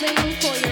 waiting 0.00 0.32
for 0.40 0.66
you. 0.66 0.71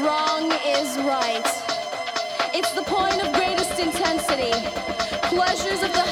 wrong 0.00 0.50
is 0.64 0.96
right. 0.98 1.42
It's 2.54 2.72
the 2.72 2.82
point 2.82 3.22
of 3.22 3.32
greatest 3.32 3.78
intensity, 3.78 4.52
pleasures 5.28 5.82
of 5.82 5.92
the 5.92 6.11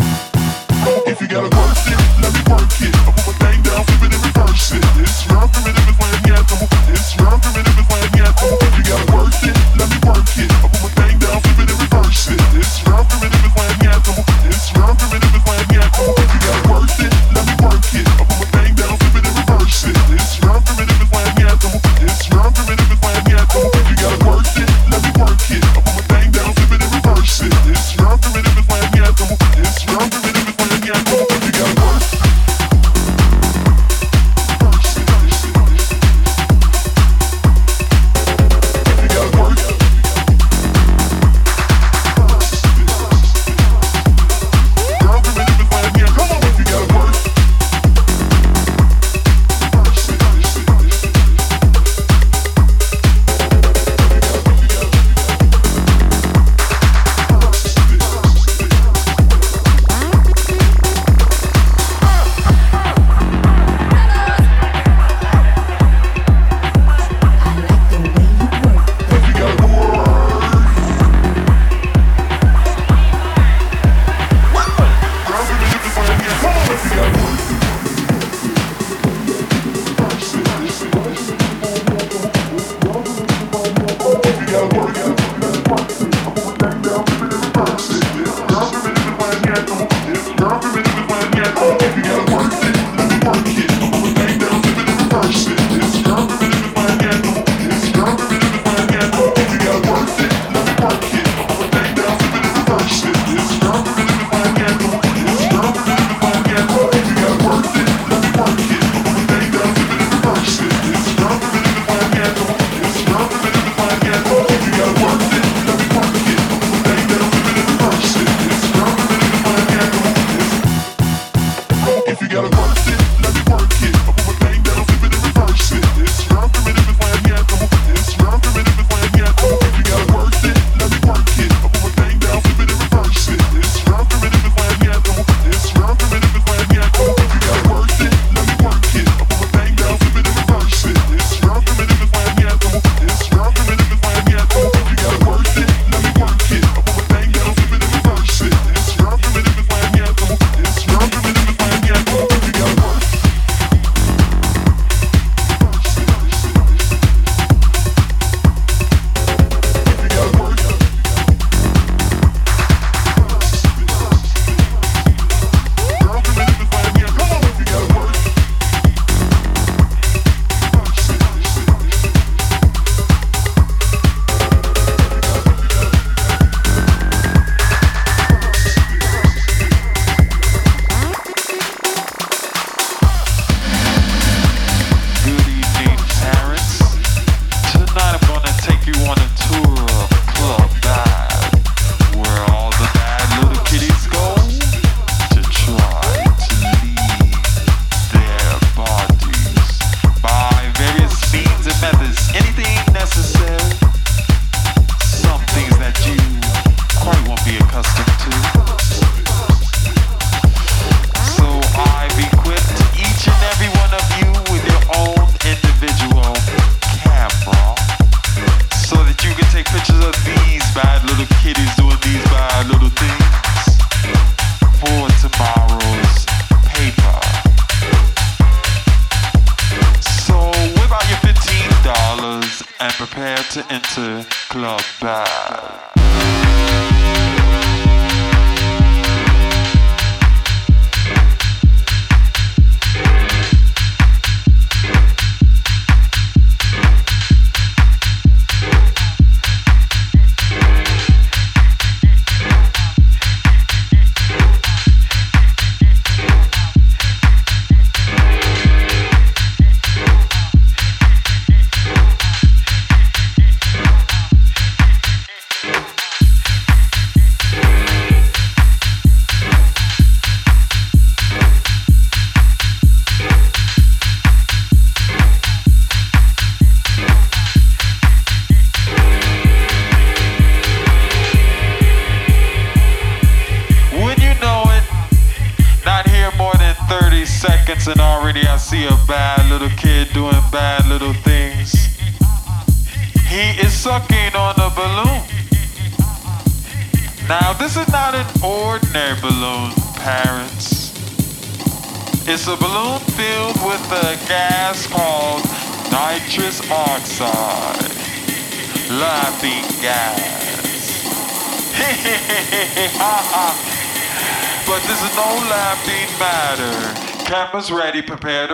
Cameras 318.21 318.50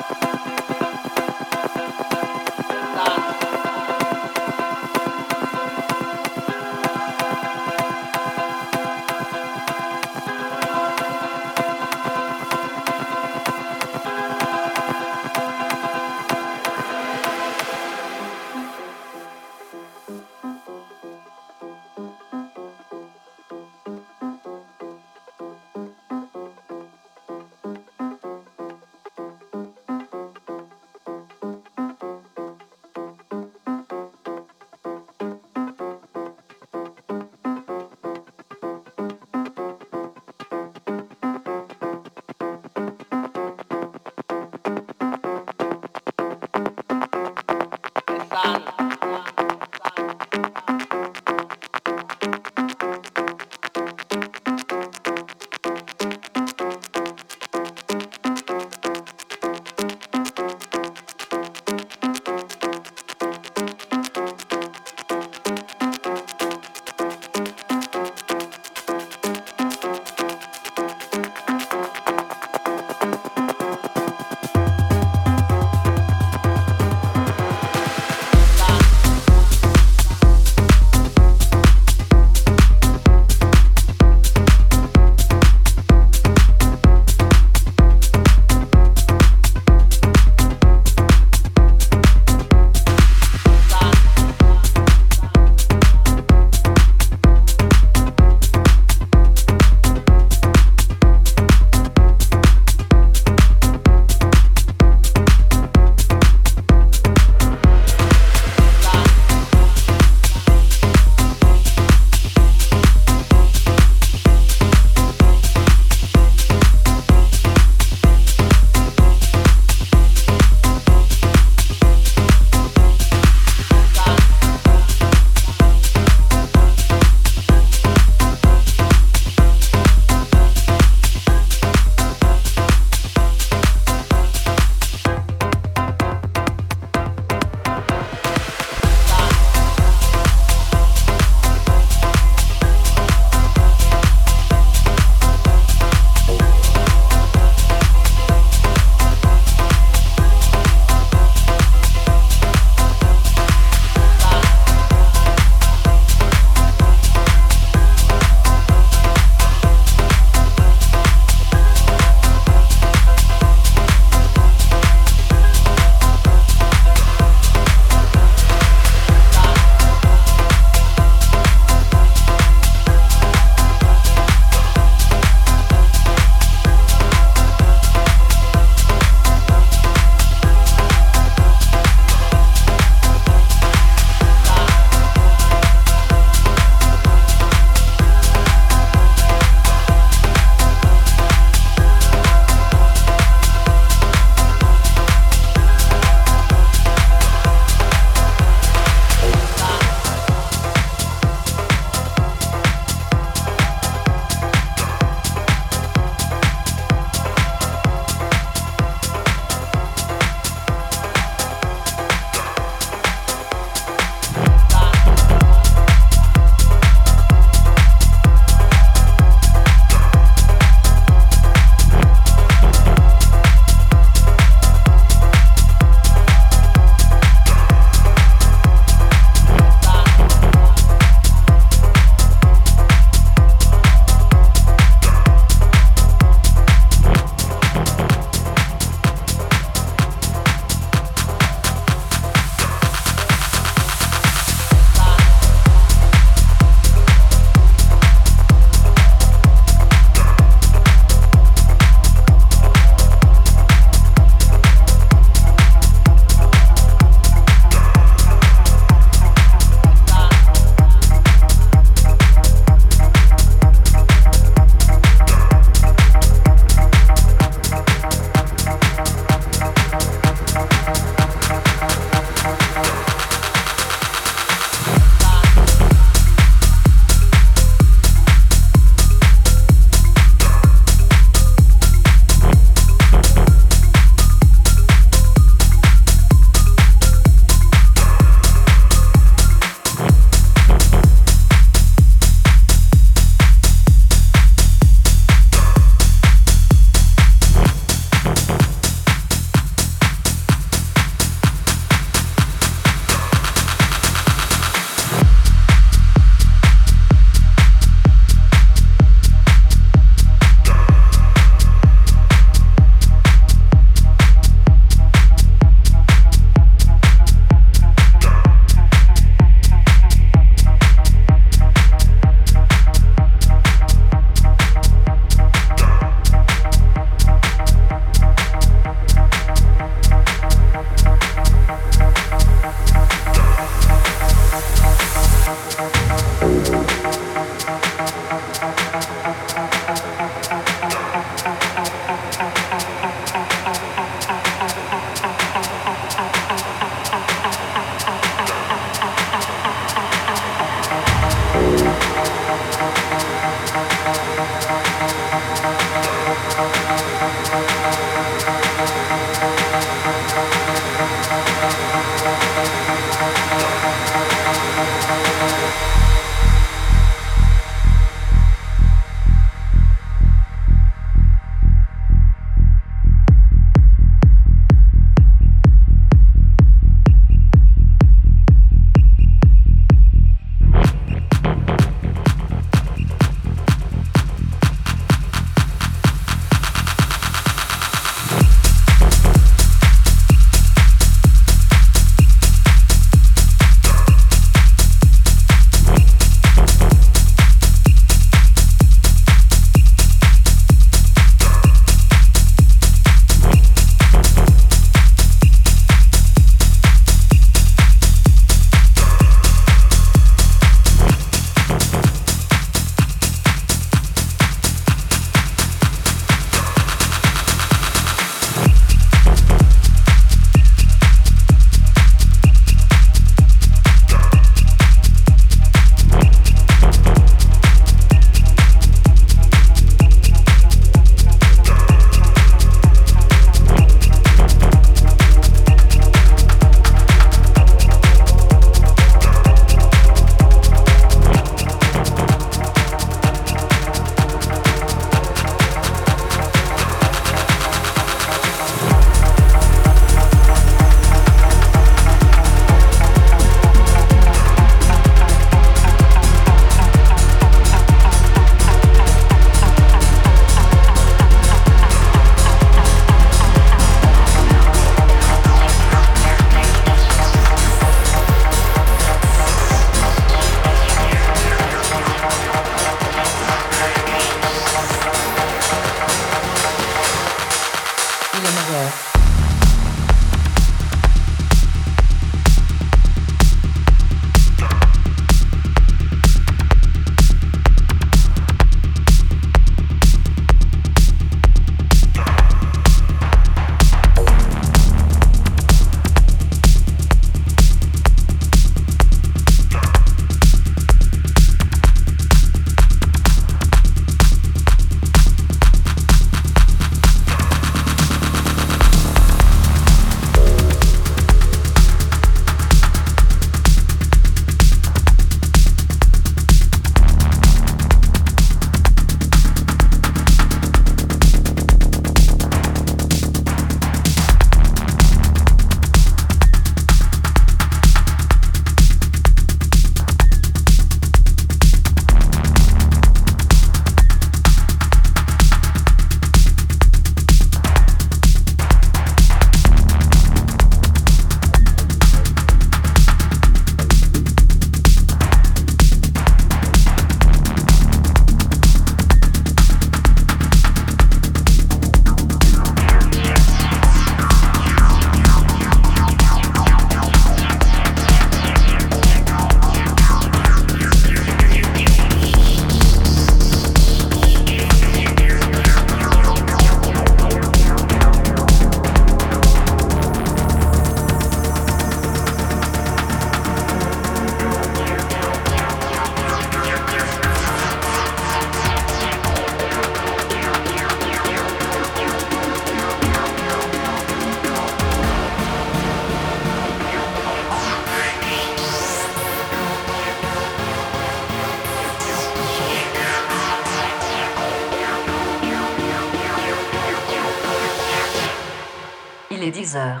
13h. 599.71 600.00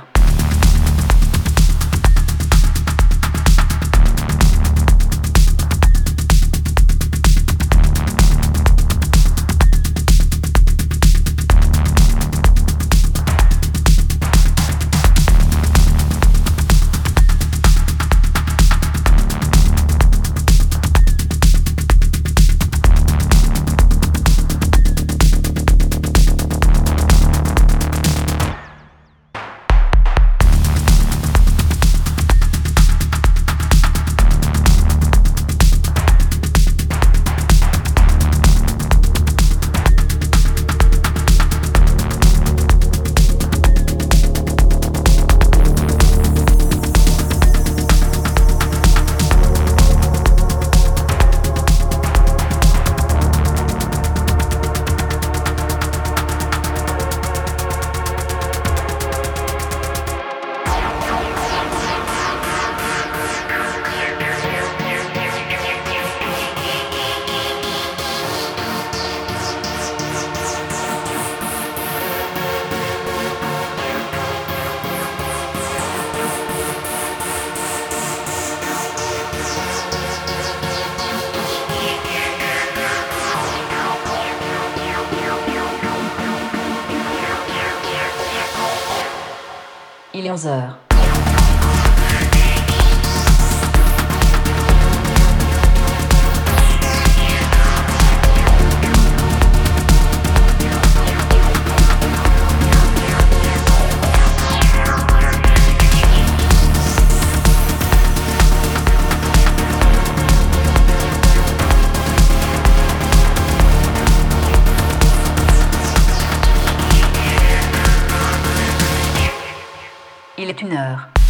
Une 120.61 120.73
heure. 120.73 121.20